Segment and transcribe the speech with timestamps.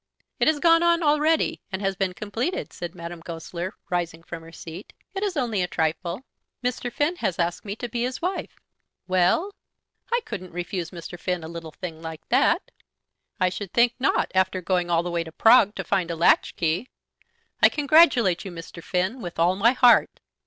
[0.39, 4.93] "It has gone on already, and been completed," said Madame Goesler rising from her seat.
[5.13, 6.23] "It is only a trifle.
[6.63, 6.91] Mr.
[6.91, 8.59] Finn has asked me to be his wife."
[9.07, 9.53] "Well?"
[10.11, 11.19] "I couldn't refuse Mr.
[11.19, 12.71] Finn a little thing like that."
[13.39, 16.55] "I should think not, after going all the way to Prague to find a latch
[16.55, 16.89] key!
[17.61, 18.83] I congratulate you, Mr.
[18.83, 20.19] Finn, with all my heart."